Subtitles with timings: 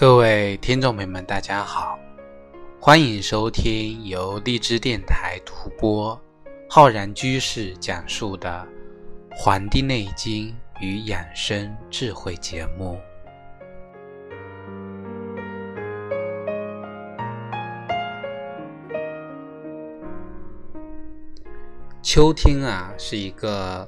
[0.00, 1.98] 各位听众朋友们，大家好，
[2.80, 6.18] 欢迎收听由荔枝电台独播、
[6.70, 8.66] 浩然居士讲述的
[9.36, 12.98] 《黄帝内经与养生智慧》节目。
[22.00, 23.86] 秋天啊，是一个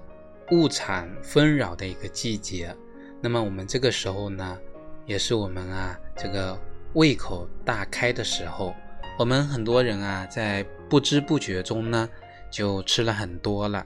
[0.51, 2.77] 物产纷扰的一个季节。
[3.23, 4.59] 那么我们这个时候呢？
[5.05, 6.57] 也是我们啊，这个
[6.93, 8.73] 胃口大开的时候，
[9.19, 12.09] 我们很多人啊，在不知不觉中呢，
[12.49, 13.85] 就吃了很多了。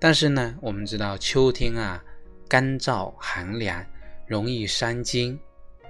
[0.00, 2.02] 但是呢，我们知道秋天啊，
[2.48, 3.86] 干燥寒凉，
[4.26, 5.38] 容易伤津。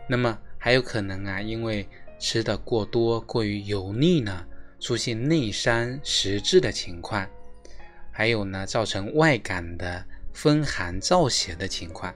[0.07, 1.89] 那么还有可能啊，因为
[2.19, 4.45] 吃的过多、过于油腻呢，
[4.79, 7.27] 出现内伤实质的情况。
[8.11, 10.05] 还有呢，造成外感的
[10.35, 12.15] 风寒燥邪的情况。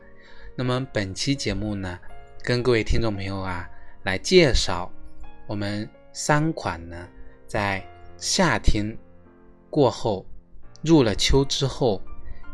[0.55, 1.98] 那么本期节目呢？
[2.47, 3.69] 跟各位听众朋友啊，
[4.05, 4.89] 来介绍
[5.48, 7.08] 我们三款呢，
[7.44, 7.84] 在
[8.19, 8.97] 夏天
[9.69, 10.25] 过后，
[10.80, 12.00] 入了秋之后，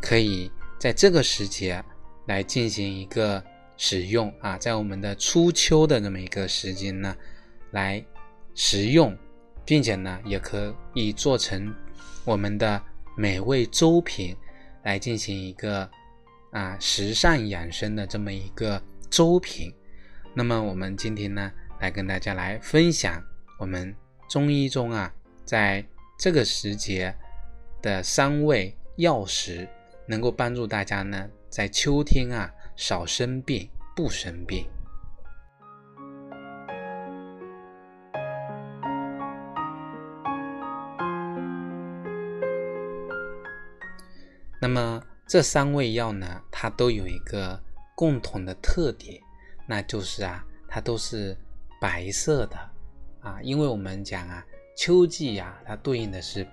[0.01, 1.85] 可以在这个时节
[2.25, 3.45] 来进行一个
[3.77, 7.15] 使用啊，在我们的初秋的这么一个时间呢，
[7.73, 8.03] 来
[8.55, 9.15] 食用，
[9.63, 11.71] 并且呢，也可以做成
[12.25, 12.83] 我们的
[13.15, 14.35] 美味粥品，
[14.85, 15.87] 来进行一个
[16.51, 19.71] 啊时尚养生的这么一个粥品。
[20.35, 23.23] 那么我们今天呢，来跟大家来分享
[23.59, 23.95] 我们
[24.31, 25.13] 中医中啊，
[25.45, 25.85] 在
[26.19, 27.15] 这个时节
[27.83, 29.69] 的三味药食，
[30.07, 34.67] 能够帮助大家呢，在秋天啊少生病，不生病。
[44.59, 47.63] 那么这三味药呢，它都有一个
[47.95, 49.21] 共同的特点。
[49.73, 51.35] 那就是啊，它都是
[51.81, 52.57] 白色的
[53.23, 54.45] 啊，因为我们讲啊，
[54.77, 56.47] 秋季呀，它对应的是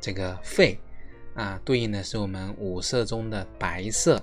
[0.00, 0.76] 这个肺
[1.36, 4.20] 啊，对应的是我们五色中的白色。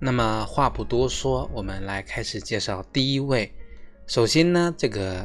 [0.00, 3.54] 那么话不多说，我们来开始介绍第一位。
[4.08, 5.24] 首先呢，这个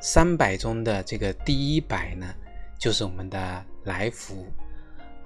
[0.00, 2.34] 三百中的这个第一百呢，
[2.78, 4.46] 就是我们的来福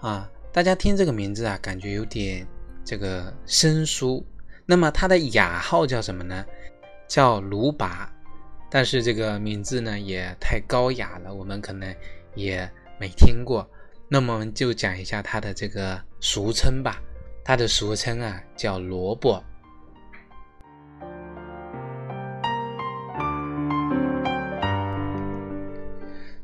[0.01, 0.29] 啊。
[0.53, 2.45] 大家听这个名字啊，感觉有点
[2.85, 4.27] 这个生疏。
[4.67, 6.45] 那么它的雅号叫什么呢？
[7.07, 8.11] 叫卢拔，
[8.71, 11.95] 但是这个名字呢也太高雅了，我们可能
[12.35, 13.69] 也没听过。
[14.09, 16.99] 那么我们就讲一下它的这个俗称吧。
[17.45, 19.45] 它的俗称啊叫萝卜。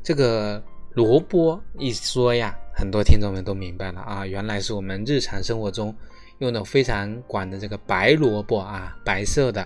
[0.03, 5.95] 这个萝卜一说呀，很多听众们都明白了啊，原来是我们日常生活中。
[6.41, 9.65] 用的非常广的这个白萝卜啊，白色的。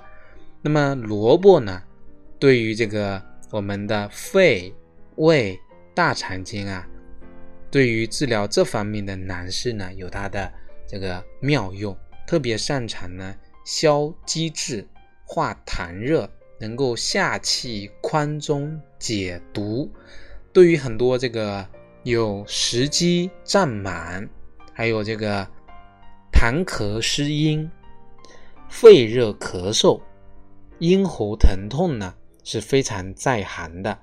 [0.62, 1.81] 那么萝卜呢，
[2.38, 4.74] 对于这个我们的肺、
[5.16, 5.58] 胃、
[5.94, 6.85] 大肠经啊，
[7.72, 10.52] 对于治疗这方面的男士呢，有它的
[10.85, 11.96] 这个妙用。
[12.28, 13.34] 特别擅长呢
[13.66, 14.85] 消积滞、
[15.24, 19.90] 化痰热，能够下气宽中、解毒。
[20.52, 21.66] 对于很多这个
[22.03, 24.28] 有食积胀满，
[24.74, 25.47] 还有这个。
[26.38, 27.72] 痰咳失音、
[28.68, 30.01] 肺热咳嗽、
[30.79, 32.13] 咽喉疼痛呢，
[32.44, 33.97] 是非常在行的。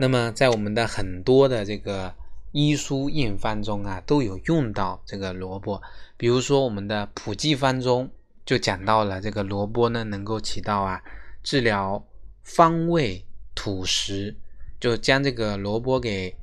[0.00, 2.12] 那么，在我们的很多的这个
[2.52, 5.80] 医书印方中啊，都有用到这个萝卜。
[6.16, 8.10] 比如说，我们的普济方中
[8.46, 11.02] 就讲到了这个萝卜呢，能够起到啊
[11.42, 12.02] 治疗
[12.42, 13.24] 方位
[13.54, 14.34] 土石。
[14.84, 16.36] 就将这个萝卜给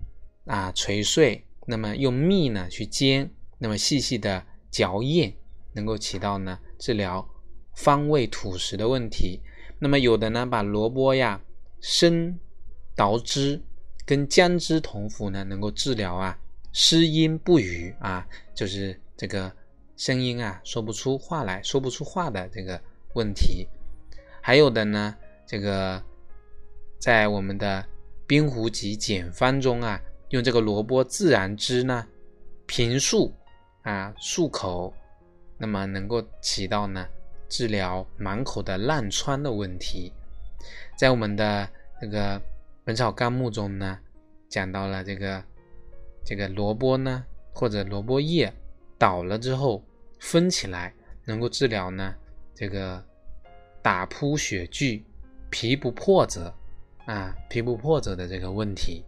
[0.46, 3.30] 啊捶碎，那么用蜜呢去煎，
[3.60, 5.32] 那么细细的嚼咽，
[5.74, 7.24] 能够起到呢治疗
[7.76, 9.40] 方位土石的问题。
[9.78, 11.40] 那么有的呢把萝卜呀
[11.82, 12.36] 生
[12.96, 13.62] 捣汁，
[14.08, 16.36] 跟姜汁同服呢，能够治疗啊
[16.74, 19.56] 失音不语啊，就是这个
[19.98, 22.82] 声音啊说不出话来说不出话的这个
[23.14, 23.68] 问题。
[24.42, 25.16] 还有的呢，
[25.46, 26.04] 这个
[26.98, 27.86] 在我们的。
[28.32, 30.00] 冰壶及简方中啊，
[30.30, 32.08] 用这个萝卜自然汁呢，
[32.66, 33.30] 平漱
[33.82, 34.94] 啊漱口，
[35.58, 37.06] 那么能够起到呢
[37.50, 40.14] 治疗满口的烂疮的问题。
[40.98, 41.70] 在我们的
[42.00, 42.40] 这个
[42.86, 44.00] 《本草纲目》中呢，
[44.48, 45.44] 讲到了这个
[46.24, 48.50] 这个萝卜呢，或者萝卜叶
[48.98, 49.84] 倒了之后
[50.20, 50.94] 分起来，
[51.26, 52.16] 能够治疗呢
[52.56, 53.04] 这个
[53.82, 55.04] 打扑血聚、
[55.50, 56.56] 皮不破者。
[57.12, 59.04] 啊皮不破者的这个问题。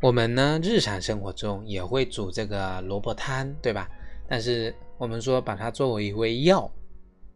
[0.00, 3.88] 我们呢，日常生活中也会煮这个萝卜汤，对吧？
[4.26, 6.68] 但是我们说把它作为一味药，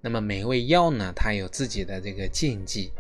[0.01, 2.91] 那么每一味药呢，它有自己的这个禁忌。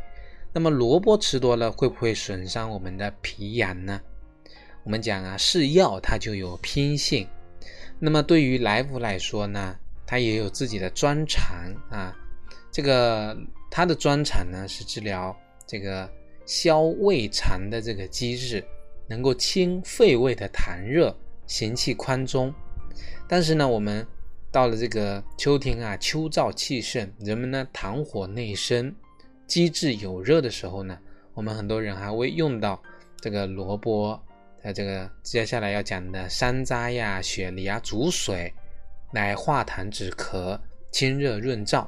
[0.53, 4.01] 那么萝卜吃多了会不会损伤我们的脾阳呢？
[4.84, 7.26] 我们讲啊，是药它就有偏性。
[7.98, 9.75] 那么对于来福来说呢，
[10.06, 11.56] 它也有自己的专长
[11.90, 12.14] 啊。
[12.70, 13.34] 这个
[13.70, 15.34] 它的专长呢是治疗
[15.66, 16.10] 这个
[16.44, 18.62] 消胃肠的这个机制，
[19.08, 21.16] 能够清肺胃的痰热，
[21.46, 22.52] 行气宽中。
[23.26, 24.06] 但是呢，我们
[24.52, 28.94] 到了这个秋天啊，秋燥气盛，人们呢痰火内生，
[29.46, 30.98] 机制有热的时候呢，
[31.32, 32.82] 我们很多人还会用到
[33.19, 34.20] 这个萝卜。
[34.64, 38.50] 在这个接下来要讲的山楂呀、雪梨啊煮水
[39.12, 40.58] 来化痰止咳、
[40.90, 41.87] 清热润燥，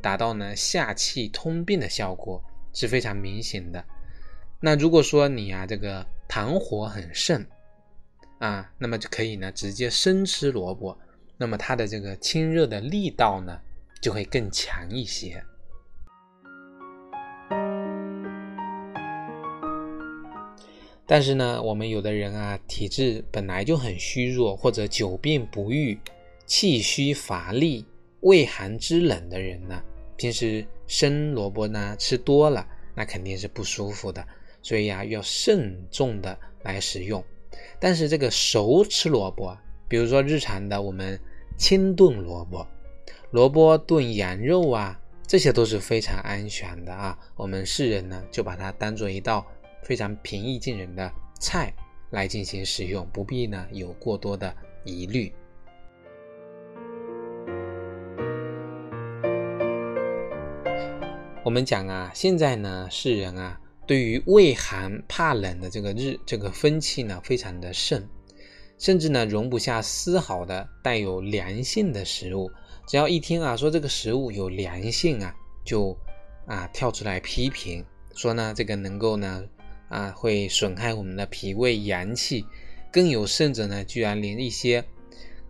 [0.00, 2.40] 达到呢下气通病的效果
[2.72, 3.84] 是非常明显的。
[4.60, 7.44] 那如果说你啊这个痰火很盛
[8.38, 10.96] 啊，那么就可以呢直接生吃萝卜，
[11.36, 13.60] 那么它的这个清热的力道呢
[14.00, 15.44] 就会更强一些。
[21.06, 25.98] 但是呢，我们有的人啊，体质本来就很虚弱，或者久病不愈、
[26.46, 27.84] 气虚乏力、
[28.20, 29.82] 畏寒肢冷的人呢，
[30.16, 34.26] 平时生萝卜呢吃多了，那肯定是不舒服的。
[34.62, 37.22] 所以啊，要慎重的来食用。
[37.78, 39.54] 但是这个熟吃萝卜，
[39.86, 41.20] 比如说日常的我们
[41.58, 42.66] 清炖萝卜、
[43.30, 47.18] 萝卜炖羊肉啊，这些都是非常安全的啊。
[47.36, 49.46] 我们世人呢，就把它当做一道。
[49.84, 51.72] 非常平易近人的菜
[52.10, 54.52] 来进行使用，不必呢有过多的
[54.82, 55.30] 疑虑。
[61.44, 68.02] 我们讲啊，现在呢世人啊，对于畏寒怕冷的这个日这个风气呢非常的盛，
[68.78, 72.50] 甚至呢容不下丝毫的带有凉性的食物。
[72.86, 75.94] 只要一听啊说这个食物有凉性啊，就
[76.46, 77.84] 啊跳出来批评，
[78.14, 79.44] 说呢这个能够呢。
[79.88, 82.44] 啊，会损害我们的脾胃阳气，
[82.90, 84.84] 更有甚者呢，居然连一些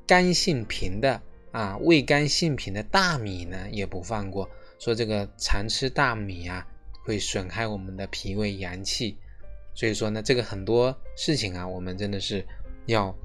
[0.07, 1.21] 肝性平的
[1.53, 4.49] 啊，胃肝性平的大米呢，也不放过，
[4.79, 6.67] 说这个常吃大米啊，
[7.05, 9.17] 会损害我们的脾胃阳气。
[9.75, 12.47] 所以说呢，这个很多事情啊，我们真的是
[12.87, 13.17] 要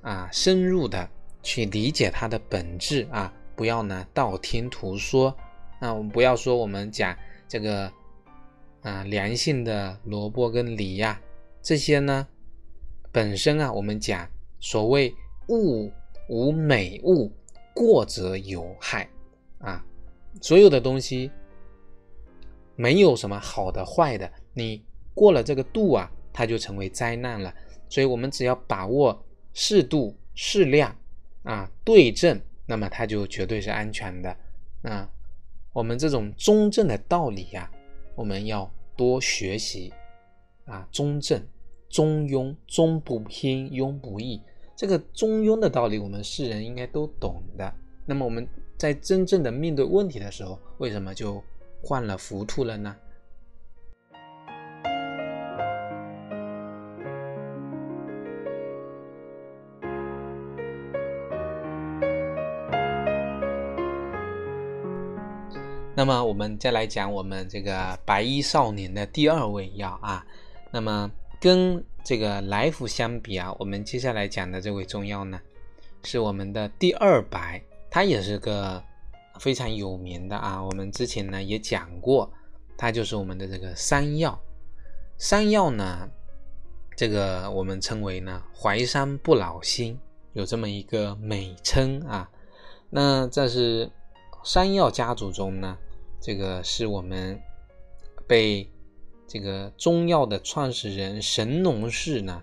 [0.00, 1.08] 啊，深入的
[1.42, 5.36] 去理解它的本质啊，不要呢道听途说。
[5.80, 7.16] 那我们不要说我们讲
[7.46, 7.92] 这个。
[8.84, 11.18] 啊，良性的萝卜跟梨呀，
[11.62, 12.28] 这些呢，
[13.10, 14.28] 本身啊，我们讲
[14.60, 15.10] 所谓
[15.48, 15.90] 物
[16.28, 17.32] 无美物，
[17.74, 19.08] 过则有害
[19.58, 19.82] 啊。
[20.42, 21.30] 所有的东西
[22.76, 24.84] 没有什么好的坏的，你
[25.14, 27.54] 过了这个度啊，它就成为灾难了。
[27.88, 29.24] 所以我们只要把握
[29.54, 30.94] 适度、适量
[31.44, 34.36] 啊，对症，那么它就绝对是安全的
[34.82, 35.08] 啊。
[35.72, 37.70] 我们这种中正的道理呀。
[38.14, 39.92] 我们要多学习
[40.66, 41.42] 啊，中正、
[41.88, 44.40] 中庸、中不偏、庸不易，
[44.76, 47.74] 这个中庸的道理，我们世人应该都懂的。
[48.06, 51.42] 那么我们在真正的面对问题的时候，为什么就
[51.82, 52.94] 换了糊涂了呢？
[65.96, 70.26] 那么我们再来讲我们这个白衣少年的第二味药啊。
[70.72, 71.08] 那么
[71.40, 75.40] 跟这个来福相比啊，我们接下来讲的这味中药呢，
[76.02, 78.82] 是我们的第二白，它也是个
[79.38, 80.60] 非常有名的啊。
[80.60, 82.28] 我们之前呢也讲过，
[82.76, 84.36] 它就是我们的这个山药。
[85.16, 86.08] 山药呢，
[86.96, 89.96] 这个我们称为呢淮山不老心，
[90.32, 92.28] 有这么一个美称啊。
[92.90, 93.88] 那这是
[94.42, 95.78] 山药家族中呢。
[96.24, 97.38] 这个是我们
[98.26, 98.66] 被
[99.26, 102.42] 这个中药的创始人神农氏呢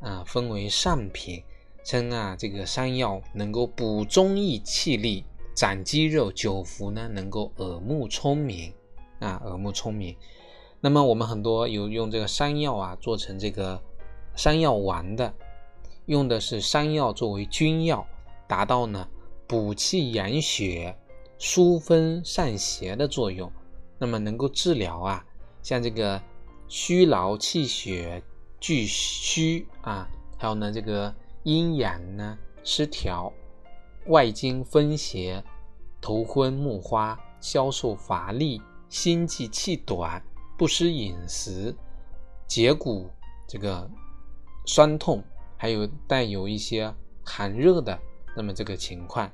[0.00, 1.40] 啊分为上品，
[1.84, 5.24] 称啊这个山药能够补中益气力、
[5.54, 8.74] 长肌肉，久服呢能够耳目聪明
[9.20, 10.16] 啊耳目聪明。
[10.80, 13.80] 那么我们很多有用这个山药啊做成这个
[14.34, 15.32] 山药丸的，
[16.06, 18.04] 用的是山药作为君药，
[18.48, 19.08] 达到呢
[19.46, 20.96] 补气养血。
[21.44, 23.50] 疏风散邪的作用，
[23.98, 25.26] 那么能够治疗啊，
[25.60, 26.22] 像这个
[26.68, 28.22] 虚劳气血
[28.60, 30.08] 聚虚啊，
[30.38, 33.32] 还有呢这个阴阳呢失调、
[34.06, 35.42] 外经风邪、
[36.00, 40.22] 头昏目花、消瘦乏力、心悸气短、
[40.56, 41.74] 不思饮食、
[42.46, 43.10] 节骨
[43.48, 43.90] 这个
[44.64, 45.20] 酸痛，
[45.56, 46.94] 还有带有一些
[47.24, 47.98] 寒热的
[48.36, 49.28] 那么这个情况。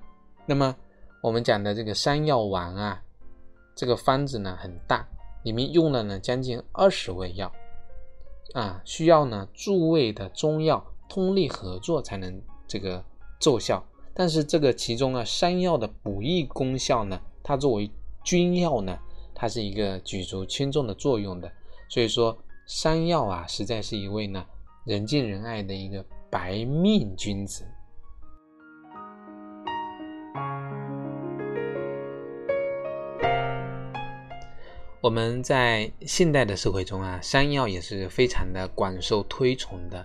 [0.47, 0.75] 那么
[1.21, 3.03] 我们讲的这个山药丸啊，
[3.75, 5.07] 这个方子呢很大，
[5.43, 7.51] 里面用了呢将近二十味药
[8.55, 13.05] 啊，需要呢诸味的中药通力合作才能这个
[13.41, 13.85] 奏效。
[14.15, 17.91] 但是这个其中啊，山药的补益功效呢，它作为
[18.25, 18.99] 君药呢，
[19.35, 21.51] 它是一个举足轻重的作用的。
[21.89, 24.45] 所以说，山药啊，实在是一位呢
[24.85, 27.65] 人见人爱的一个白面君子。
[35.01, 40.05] 我们在现代的社会中啊，山药也是非常的广受推崇的。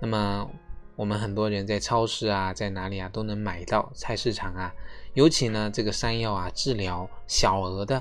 [0.00, 0.48] 那么，
[0.94, 4.72] 我们很多人在超市啊，在哪里啊都能买到，菜市场啊，
[5.14, 8.00] 尤其呢这个山药啊，治疗小儿的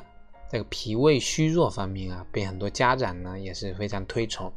[0.52, 4.54] 这个脾胃虚弱方面啊，被很多家长呢也是非常推崇。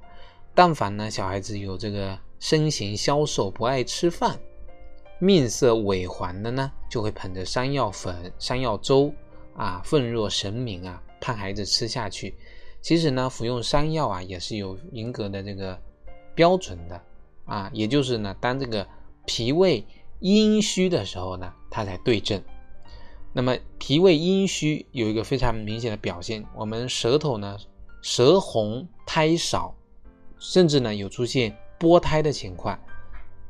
[0.54, 4.38] 但凡呢小孩子有这个身形消瘦、不爱吃饭、
[5.18, 9.10] 面色萎黄的呢，就会捧着山药粉、山药粥
[9.60, 12.34] 啊，奉若神明啊，盼孩子吃下去。
[12.80, 15.78] 其实呢，服用山药啊，也是有严格的这个
[16.34, 16.98] 标准的。
[17.44, 18.86] 啊，也就是呢，当这个
[19.26, 19.84] 脾胃
[20.20, 22.42] 阴虚的时候呢，它才对症。
[23.34, 27.58] 那么脾胃阴虚有一个非常明显的表现，我们舌头呢
[28.00, 29.74] 舌红苔少，
[30.38, 32.78] 甚至呢有出现剥胎的情况。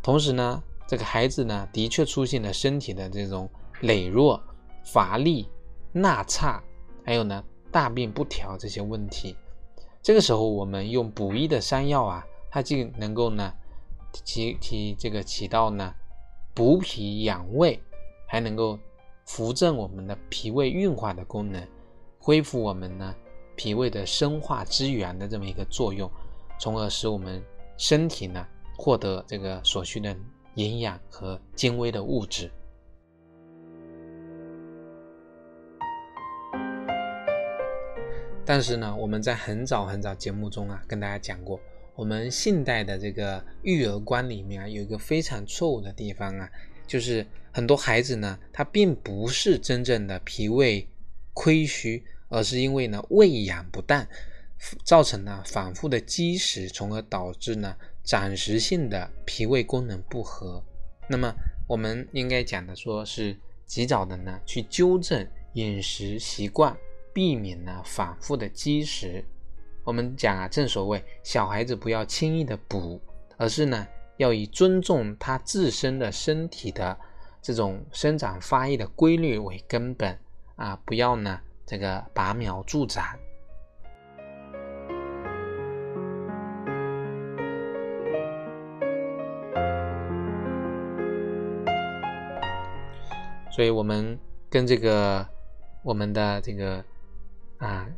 [0.02, 3.48] 同时呢，这个孩子呢的确出现了身体的这种
[3.80, 4.42] 羸弱、
[4.82, 5.48] 乏力、
[5.92, 6.62] 纳差，
[7.04, 9.36] 还有呢大便不调这些问题。
[10.02, 13.52] 这个时候，我们用补益的山药啊，它既能够呢。
[14.24, 15.94] 起起这个起到呢
[16.52, 17.80] 补脾养胃，
[18.26, 18.76] 还能够
[19.24, 21.64] 扶正我们的脾胃运化的功能，
[22.18, 23.14] 恢复我们呢
[23.54, 26.10] 脾胃的生化之源的这么一个作用，
[26.58, 27.40] 从而使我们
[27.76, 28.44] 身体呢
[28.76, 30.16] 获得这个所需的
[30.54, 32.50] 营养和精微的物质。
[38.44, 41.60] 但是呢，我们在很早很早节目中啊跟大家讲过。
[41.94, 46.50] 我们现代的这个育儿观里面啊，有一个非常错误的地方啊，
[46.86, 50.88] 就是很多孩子呢，他并不是真正的脾胃
[51.34, 54.06] 亏虚，而是因为呢喂养不当，
[54.82, 60.64] 造成了反复的积食，从而导致呢暂时性的脾胃功能不和。
[61.06, 61.34] 那么
[61.68, 66.74] 我们应该讲的说是及早的呢去纠正饮食习惯，
[67.20, 69.22] 避免呢反复的积食。
[69.84, 72.98] 我们讲啊，正所谓小孩子不要轻易的补，
[73.36, 73.86] 而是呢
[74.16, 76.98] 要以尊重他自身的身体的
[77.42, 80.18] 这种生长发育的规律为根本
[80.56, 83.04] 啊，不要呢这个拔苗助长。
[93.50, 95.28] 所以，我们跟这个
[95.82, 96.82] 我们的这个
[97.60, 97.88] 啊。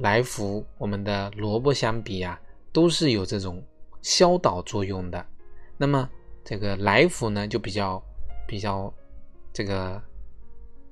[0.00, 2.38] 来福，我们的萝卜相比啊，
[2.74, 3.64] 都是有这种
[4.02, 5.26] 消导作用的。
[5.78, 6.06] 那么
[6.44, 8.02] 这个来福呢，就比较
[8.46, 8.92] 比较
[9.50, 9.98] 这个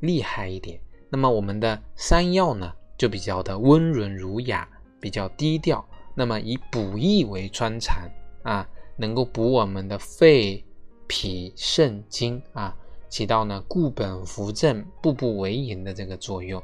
[0.01, 0.81] 厉害一点。
[1.11, 4.67] 那么我们的山药呢，就比较的温润儒雅，
[4.99, 5.87] 比较低调。
[6.15, 8.09] 那么以补益为专长
[8.45, 8.67] 啊，
[8.97, 10.65] 能够补我们的肺、
[11.07, 12.75] 脾、肾、经啊，
[13.11, 16.63] 起到呢固本扶正、步步为营的这个作用。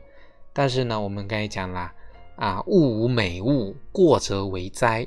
[0.53, 1.93] 但是呢，我们刚才讲了。
[2.37, 5.07] 啊，物无美物，过则为灾。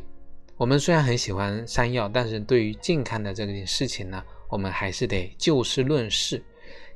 [0.58, 6.42] 我们虽然很喜欢山药，但是对于健康的这件事情呢，我们还是得就事论事，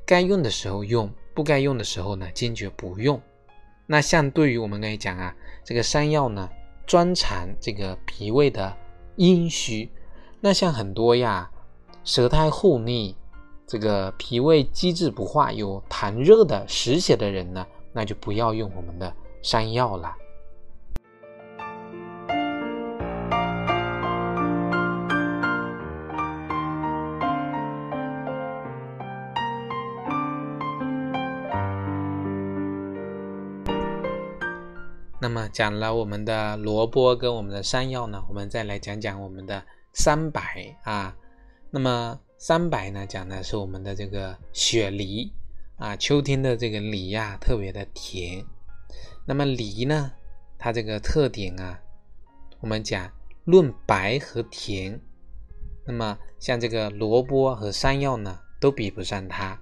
[0.06, 3.20] 该用的时候用，不该用的时候呢，坚决不用。
[3.86, 6.48] 那像对于我们刚才讲啊，这个山药呢，
[6.86, 8.74] 专长这个脾胃的
[9.16, 9.90] 阴虚。
[10.40, 11.50] 那像很多呀，
[12.04, 13.14] 舌苔厚腻，
[13.66, 20.14] 这个脾胃机制不化，有痰热的实血的人呢，那就不要用我们的山药了。
[35.22, 41.14] 那么讲了我们的萝卜跟我们的山药呢，我们再来讲讲我们的三白啊。
[41.70, 45.30] 那么三白呢，讲的是我们的这个雪梨
[45.80, 48.44] 啊，秋天的这个梨呀，特别的甜。
[49.26, 50.12] 那么梨呢，
[50.58, 51.80] 它这个特点啊，
[52.60, 53.10] 我们讲
[53.44, 55.00] 论白和甜，
[55.84, 59.60] 那么像这个萝卜和山药呢，都比不上它。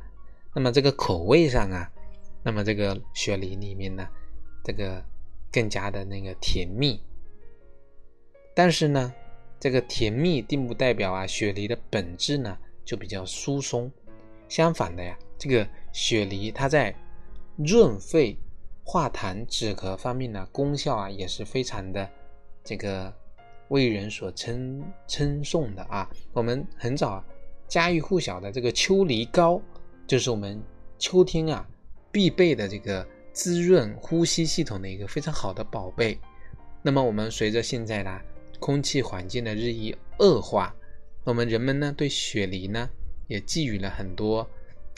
[0.55, 1.91] 那么这个口味上啊，
[2.43, 4.07] 那么这个雪梨里面呢，
[4.63, 5.03] 这个。
[5.51, 7.03] 更加的那个甜蜜，
[8.55, 9.15] 但是呢，
[9.59, 13.91] 这个甜蜜并不代表啊雪梨的本质呢就比较疏松，
[14.47, 15.67] 相反的呀，这个
[15.99, 16.95] 雪梨它在
[17.57, 18.38] 润肺、
[18.85, 22.09] 化痰、止咳方面呢功效啊也是非常的
[22.62, 23.12] 这个
[23.67, 26.09] 为人所称称颂的啊。
[26.33, 27.25] 我们很早啊
[27.67, 29.61] 家喻户晓的这个秋梨膏，
[30.07, 30.62] 就是我们
[31.00, 31.69] 秋天啊
[32.12, 36.17] 必备的这个滋润呼吸系统的一个非常好的宝贝。
[36.81, 38.21] 那么我们随着现在呢？
[38.61, 40.73] 空气环境的日益恶化，
[41.25, 42.88] 我们人们呢对雪梨呢
[43.26, 44.49] 也寄予了很多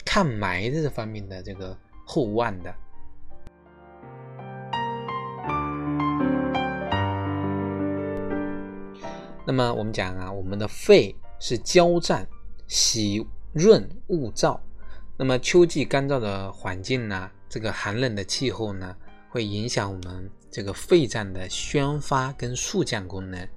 [0.05, 2.73] 抗霾这方面的这个厚望的。
[9.45, 12.27] 那么我们讲啊，我们的肺是交战、
[12.67, 14.59] 喜润勿燥。
[15.17, 18.95] 那么秋季干燥的环境呢，这个寒冷的气候呢，
[19.29, 20.29] 会影响我们。
[20.53, 23.47] 这个肺脏的宣发跟肃降功能，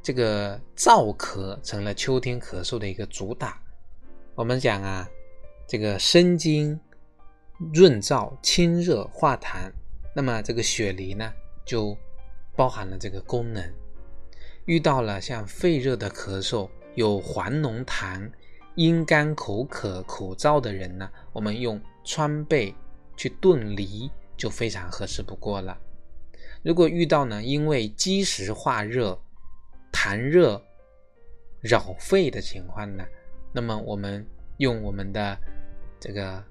[0.00, 3.60] 这个燥咳成了秋天咳嗽的一个主打。
[4.36, 5.08] 我们讲啊，
[5.66, 6.78] 这个生津
[7.72, 9.70] 润燥、清热化痰，
[10.14, 11.32] 那么这个雪梨呢，
[11.64, 11.96] 就
[12.54, 13.72] 包含了这个功能。
[14.66, 18.30] 遇到了像肺热的咳嗽、有黄脓痰、
[18.76, 22.74] 阴干口渴、口燥的人呢，我们用川贝
[23.16, 25.78] 去炖梨就非常合适不过了。
[26.62, 29.18] 如果遇到呢，因为积食化热、
[29.92, 30.62] 痰热
[31.60, 33.04] 扰肺的情况呢，
[33.52, 34.26] 那么我们
[34.58, 35.38] 用我们的
[35.98, 36.42] 这个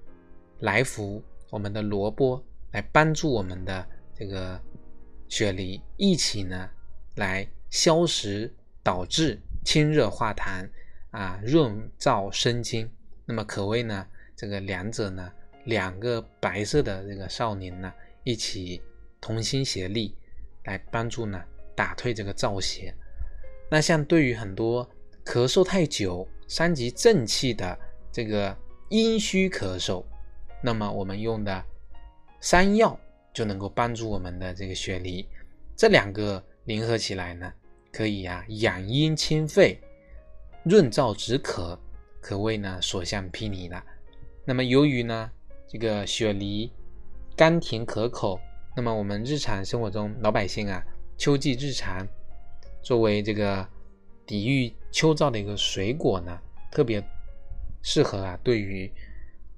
[0.59, 4.59] 来福、我们的萝卜来帮助我们的这个
[5.27, 6.69] 雪梨一起呢，
[7.15, 10.69] 来消食导滞、清热化痰
[11.11, 12.89] 啊、润燥生津。
[13.25, 15.31] 那么可谓呢，这个两者呢，
[15.65, 18.81] 两个白色的这个少年呢，一起。
[19.25, 20.13] 同心协力
[20.65, 21.41] 来帮助呢，
[21.77, 22.93] 打退这个燥邪。
[23.71, 24.85] 那像对于很多
[25.23, 27.79] 咳嗽太久、三级正气的
[28.13, 28.55] 这个
[28.89, 30.03] 阴虚咳嗽，
[30.61, 31.61] 那么我们用的
[32.39, 32.97] 山药
[33.33, 35.27] 就能够帮助我们的这个雪梨。
[35.75, 37.51] 这两个联合起来呢，
[37.91, 39.81] 可以呀养阴清肺、
[40.63, 41.77] 润燥止渴，
[42.21, 43.83] 可谓呢所向披靡了。
[44.45, 45.29] 那么由于呢
[45.67, 46.71] 这个雪梨
[47.35, 48.39] 甘甜可口。
[48.75, 50.83] 那么我们日常生活中，老百姓啊，
[51.15, 52.07] 秋季日常
[52.81, 53.63] 作为这个
[54.25, 56.39] 抵御秋燥的一个水果呢，
[56.71, 56.99] 特别
[57.83, 58.39] 适合啊。
[58.41, 58.91] 对于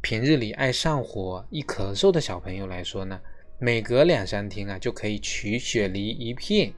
[0.02, 3.18] 平日里爱上火、易咳嗽的小朋友来说呢，
[3.58, 6.74] 每隔两三天啊，就可以取雪梨一片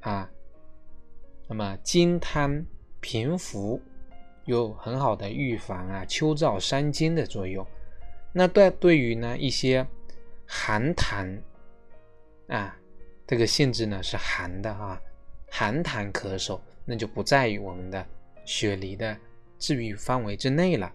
[0.00, 0.30] 啊。
[1.46, 2.64] 那么金汤
[3.00, 3.78] 平服，
[4.46, 7.66] 有很好的预防啊秋燥伤津的作用。
[8.32, 9.86] 那对对于呢一些
[10.46, 11.38] 寒痰。
[12.48, 12.76] 啊，
[13.28, 15.00] 这个性质呢是寒的啊，
[15.48, 18.04] 寒痰咳嗽，那就不在于我们的
[18.44, 19.16] 雪梨的
[19.60, 20.90] 治愈范围之内了。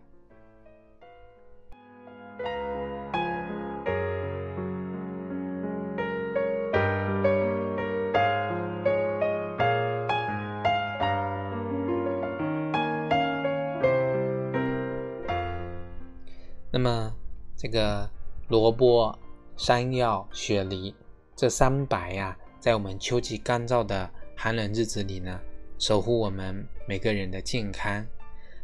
[16.72, 17.16] 那么，
[17.56, 18.10] 这个
[18.50, 19.18] 萝卜、
[19.56, 20.94] 山药、雪梨。
[21.34, 25.40] 这三白呀，在我们秋季干燥的寒冷日子里呢，
[25.80, 28.06] 守护我们每个人的健康。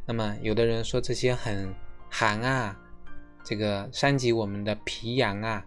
[0.06, 1.74] 那么，有的人说这些很
[2.10, 2.78] 寒啊，
[3.44, 5.66] 这个伤及我们的脾阳啊。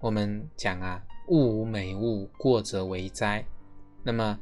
[0.00, 3.44] 我们讲啊，物无美物，过则为灾。
[4.02, 4.38] 那么，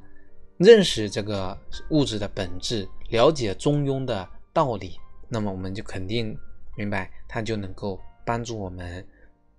[0.59, 1.57] 认识这个
[1.91, 6.37] 物质的本质，了解中庸的道理，那么我们就肯定
[6.77, 9.07] 明白，它就能够帮助我们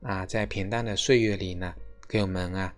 [0.02, 1.74] 啊，在平淡的岁月里呢。
[2.10, 2.74] 给我们啊，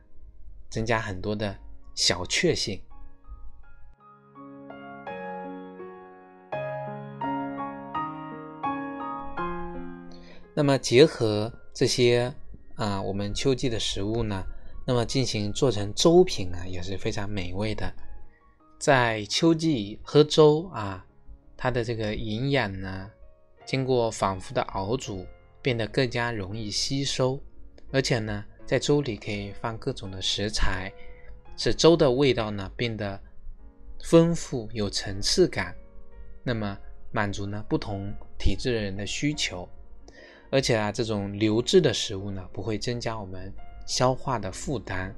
[0.71, 1.55] 增加很多的
[1.93, 2.81] 小确幸。
[10.53, 12.33] 那么结合这些
[12.75, 14.43] 啊，我们秋季的食物呢，
[14.85, 17.93] 那么进行做成粥品啊，也是非常美味的。
[18.79, 21.05] 在秋季喝粥啊，
[21.57, 23.11] 它的这个营养呢，
[23.65, 25.25] 经过反复的熬煮，
[25.61, 27.41] 变得更加容易吸收，
[27.91, 28.45] 而且呢。
[28.69, 30.93] 在粥里可以放各种的食材，
[31.57, 33.19] 使粥的味道呢变得
[34.03, 35.75] 丰富有层次感，
[36.43, 36.77] 那么
[37.11, 39.67] 满足呢不同体质的人的需求，
[40.49, 43.53] 而且啊这种流质的食物呢不会增加我们
[43.85, 45.13] 消化的负担，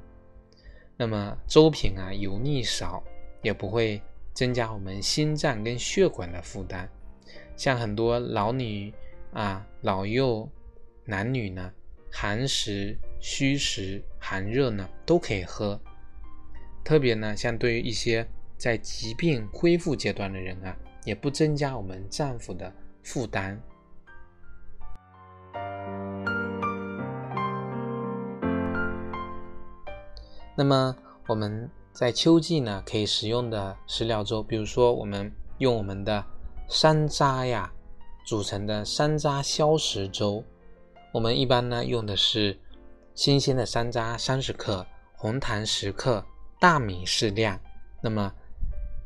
[0.98, 3.04] 那么粥品啊油腻少，
[3.42, 4.02] 也不会
[4.34, 6.88] 增加我们心脏跟血管的负担，
[7.56, 8.94] 像很多老女
[9.34, 10.50] 啊老幼
[11.06, 11.72] 男女呢。
[12.14, 15.80] 寒食、虚食、寒热呢，都可以喝。
[16.84, 22.70] 特别呢，像对于一些在疾病恢复阶段的人啊，也不增加我们脏腑的
[23.02, 23.58] 负担。
[30.62, 30.96] 那么
[31.26, 36.24] 我们在秋季呢，可以食用的食疗粥，比如说我们用我们的
[36.68, 37.74] 山楂呀
[38.28, 40.44] 组成的山楂消食粥。
[41.12, 42.56] 我们一般呢用的是
[43.16, 46.24] 新鲜的山楂三十克，红糖十克，
[46.60, 47.60] 大米适量。
[48.00, 48.32] 那么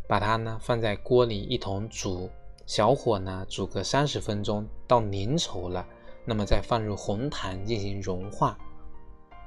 [0.10, 2.30] 把它呢放在锅里一同煮，
[2.66, 5.88] 小火呢煮个三十分钟到粘稠了，
[6.26, 8.58] 那么再放入红糖进行融化。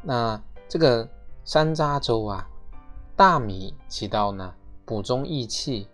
[0.01, 1.07] 那这个。
[1.49, 2.47] 山楂粥啊，
[3.17, 5.89] 大米起到呢补中益气、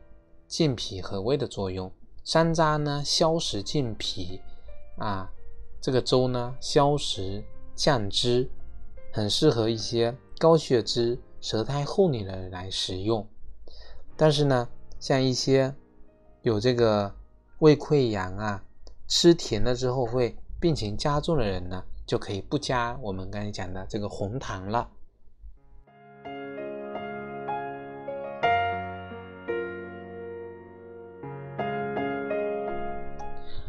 [0.49, 1.89] 健脾和胃的作用。
[2.25, 4.41] 山楂呢消食健脾
[4.99, 5.31] 啊，
[5.81, 7.45] 这个粥呢消食
[7.77, 8.51] 降脂，
[9.13, 13.25] 很适合一些高血脂、舌苔厚腻的人来食用。
[14.17, 15.73] 但是呢，像一些
[16.43, 17.15] 有这个
[17.61, 18.65] 胃溃疡啊，
[19.07, 24.91] 吃甜了之后会病情加重的人呢，就可以不加我们刚才讲的这个红糖了。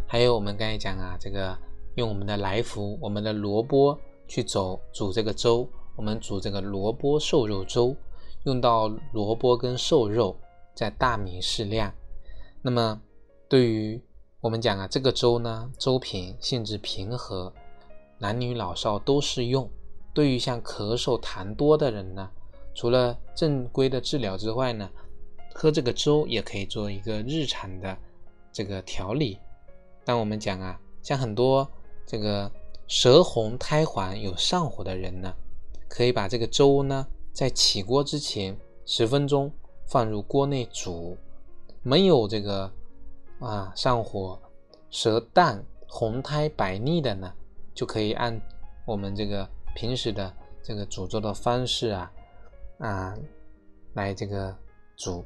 [0.07, 1.57] 还有我们刚才讲啊，这个
[1.95, 7.95] 用我们的来福、我们的萝卜去走煮这个粥，我们煮这个萝卜瘦肉粥，
[8.43, 10.37] 用到萝卜跟瘦肉，
[10.75, 11.93] 在大米适量。
[12.61, 13.01] 那么
[13.49, 14.01] 对于
[14.39, 17.51] 我们讲啊，这个粥呢，粥品性质平和，
[18.19, 19.69] 男女老少都适用。
[20.13, 22.29] 对于像咳嗽痰多的人呢，
[22.73, 24.89] 除了正规的治疗之外呢，
[25.53, 27.97] 喝这个粥也可以做一个日常的
[28.53, 29.39] 这个调理。
[30.05, 31.67] 但我们讲啊，像很多
[32.05, 32.49] 这个
[32.87, 35.33] 舌红苔黄有上火的人呢，
[35.89, 39.51] 可以把这个粥呢，在起锅之前十分钟
[39.87, 41.17] 放入锅内煮。
[41.81, 42.71] 没有这个
[43.39, 44.39] 啊上火、
[44.89, 47.33] 舌淡、红苔白腻的呢，
[47.73, 48.39] 就可以按
[48.85, 50.31] 我们这个平时的
[50.63, 52.11] 这个煮粥的方式啊
[52.79, 53.15] 啊
[53.93, 54.55] 来这个
[54.95, 55.23] 煮。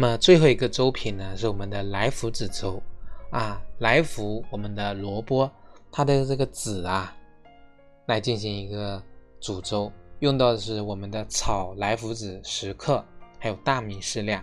[0.00, 2.80] 那么最后一个粥品呢，是我们的来福子粥
[3.32, 5.50] 啊，来福我们的萝卜，
[5.90, 7.12] 它的这个籽啊，
[8.06, 9.02] 来进行一个
[9.40, 13.04] 煮粥，用到的是我们的炒来福子十克，
[13.40, 14.40] 还有大米适量。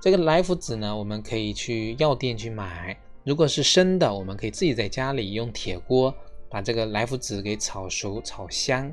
[0.00, 6.12] 这个来福子呢，我们可以去药店去买，如果是生的，我们可以自己在家里用铁锅
[6.48, 8.92] 把这个来福子给炒熟、炒香。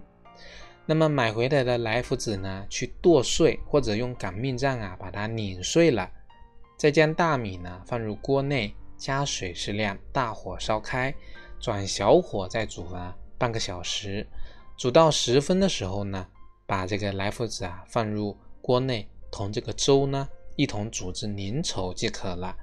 [0.89, 6.09] 那么买回来的来福子呢，去剁碎或者用擀面杖啊把它碾碎了，
[6.77, 11.13] 再将大米呢放入锅内，加水适量，大火烧开，
[11.59, 14.25] 转小火再煮啊半个小时，
[14.77, 16.25] 煮到十分的时候呢，
[16.65, 22.55] 把这个来福子啊放入锅内，同这个粥呢一同煮至粘稠即可了。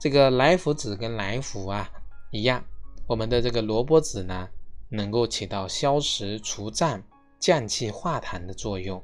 [0.00, 1.92] 这个来福子跟来福啊
[2.30, 2.64] 一样，
[3.06, 4.48] 我们的这个萝卜籽呢
[4.88, 7.02] 能够起到消食除胀。
[7.38, 9.02] 降气化痰的作用。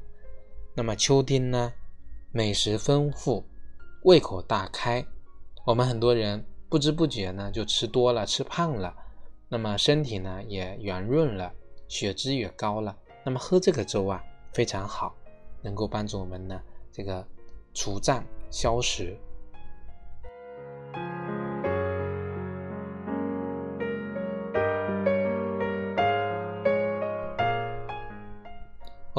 [0.74, 1.72] 那么秋天呢，
[2.30, 3.44] 美食丰富，
[4.04, 5.04] 胃口大开，
[5.66, 8.94] 我们很多人不知不觉呢就吃多了，吃胖了，
[9.48, 11.52] 那么身体呢也圆润了，
[11.88, 12.96] 血脂也高了。
[13.24, 15.14] 那么喝这个粥啊非常好，
[15.60, 17.26] 能够帮助我们呢这个
[17.74, 19.16] 除胀消食。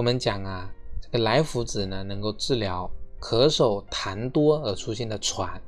[0.03, 5.61] 我们讲啊，这个来福子呢，能够治疗咳嗽痰多而出现的喘，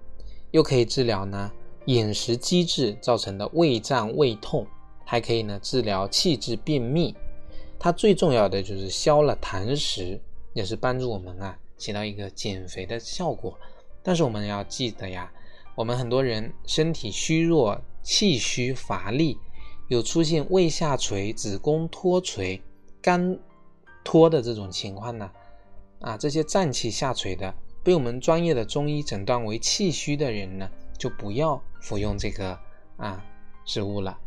[0.51, 1.49] 又可以治疗呢
[1.85, 4.67] 饮食积滞造成的胃胀胃痛，
[5.05, 7.15] 还可以呢治疗气滞便秘。
[7.79, 10.19] 它最重要的就是消了痰湿，
[10.51, 13.57] 也是帮助我们啊起到一个减肥的效果。
[14.03, 15.31] 但是我们要记得呀，
[15.75, 19.37] 我们很多人身体虚弱、气虚乏力，
[19.87, 22.61] 有出现胃下垂、子宫脱垂、
[23.01, 23.39] 肝。
[24.05, 25.29] 脱的这种情况呢，
[25.99, 32.57] 啊，这些脏气下垂的，被我们专业的中医诊断为气虚的人呢，就不要服用这个
[32.97, 33.25] 啊
[33.65, 34.17] 食物了。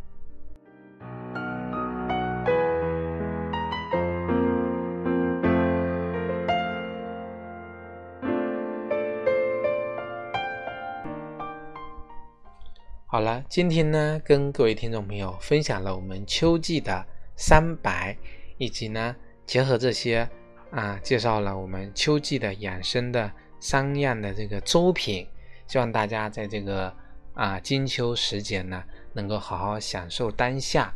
[13.06, 18.18] 好了，今天呢，跟各位听众朋友分享了我们秋季的三白，
[18.58, 19.14] 以及呢。
[19.48, 20.28] 结合这些
[20.70, 25.26] 啊，介绍了我们秋季的养生的三样的这个粥品，
[25.66, 26.94] 希望大家在这个
[27.32, 28.84] 啊金秋时节呢，
[29.14, 30.94] 能够好好享受当下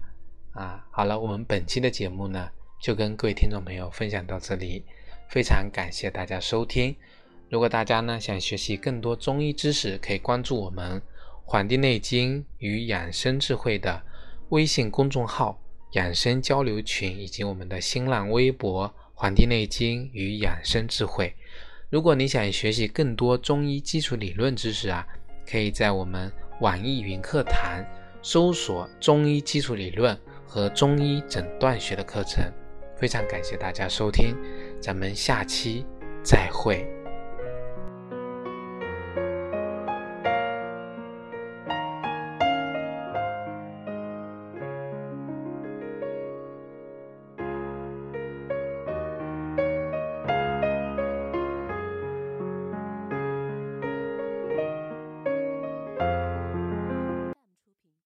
[0.52, 0.84] 啊。
[0.90, 4.84] 好了，我们本期的节目呢，就跟各位听众朋友分享到这里，
[5.30, 6.94] 非常感谢大家收听。
[7.48, 11.00] 如果大家呢想学习更多中医知识，可以关注我们
[11.46, 14.02] 《黄帝内经与养生智慧》的
[14.50, 15.58] 微信公众号、
[15.92, 21.28] 养生交流群，以及我们的新浪微博《黄帝内经与养生智慧》。
[21.90, 25.06] 如果你想学习更多中医基础理论知识啊，
[25.46, 27.84] 可以在我们网易云课堂
[28.22, 32.42] 搜索“中医基础理论”和“中医诊断学”的课程。
[32.96, 34.34] 非常感谢大家收听，
[34.80, 35.84] 咱们下期
[36.22, 37.01] 再会。